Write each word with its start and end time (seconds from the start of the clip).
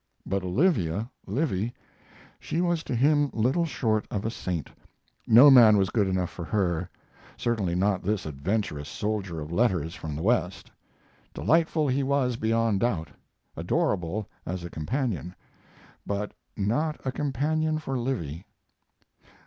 But 0.25 0.41
Olivia 0.43 1.11
Livy 1.27 1.75
she 2.39 2.59
was 2.59 2.81
to 2.85 2.95
him 2.95 3.29
little 3.33 3.65
short 3.67 4.07
of 4.09 4.25
a 4.25 4.31
saint. 4.31 4.71
No 5.27 5.51
man 5.51 5.77
was 5.77 5.91
good 5.91 6.07
enough 6.07 6.31
for 6.31 6.43
her, 6.43 6.89
certainly 7.37 7.75
not 7.75 8.01
this 8.01 8.25
adventurous 8.25 8.89
soldier 8.89 9.39
of 9.39 9.51
letters 9.51 9.93
from 9.93 10.15
the 10.15 10.23
West. 10.23 10.71
Delightful 11.35 11.87
he 11.87 12.01
was 12.01 12.35
beyond 12.35 12.79
doubt, 12.79 13.11
adorable 13.55 14.27
as 14.43 14.63
a 14.63 14.71
companion, 14.71 15.35
but 16.03 16.31
not 16.57 16.99
a 17.05 17.11
companion 17.11 17.77
for 17.77 17.95
Livy. 17.95 18.43